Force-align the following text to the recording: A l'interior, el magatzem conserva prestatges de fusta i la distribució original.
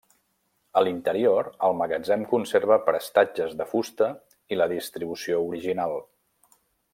A 0.79 0.81
l'interior, 0.85 1.49
el 1.67 1.75
magatzem 1.81 2.23
conserva 2.31 2.77
prestatges 2.87 3.53
de 3.63 3.69
fusta 3.75 4.09
i 4.57 4.61
la 4.61 4.69
distribució 4.73 5.45
original. 5.51 5.97